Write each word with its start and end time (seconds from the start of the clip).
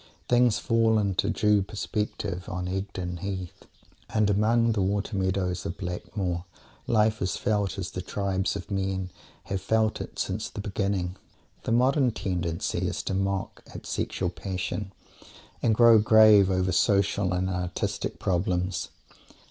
Things 0.27 0.57
fall 0.57 0.97
into 0.97 1.29
due 1.29 1.61
perspective 1.61 2.49
on 2.49 2.67
Egdon 2.67 3.17
Heath, 3.17 3.67
and 4.09 4.31
among 4.31 4.71
the 4.71 4.81
water 4.81 5.15
meadows 5.15 5.63
of 5.63 5.77
Blackmoor 5.77 6.45
life 6.87 7.21
is 7.21 7.37
felt 7.37 7.77
as 7.77 7.91
the 7.91 8.01
tribes 8.01 8.55
of 8.55 8.71
men 8.71 9.11
have 9.43 9.61
felt 9.61 10.01
it 10.01 10.17
since 10.17 10.49
the 10.49 10.59
beginning. 10.59 11.17
The 11.65 11.71
modern 11.71 12.09
tendency 12.09 12.79
is 12.87 13.03
to 13.03 13.13
mock 13.13 13.61
at 13.75 13.85
sexual 13.85 14.31
passion 14.31 14.91
and 15.61 15.75
grow 15.75 15.99
grave 15.99 16.49
over 16.49 16.71
social 16.71 17.31
and 17.31 17.47
artistic 17.47 18.17
problems. 18.17 18.89